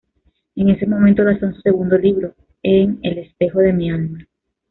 [0.55, 4.17] En ese momento lanzó su segundo libro, ""En el espejo de mi alma"".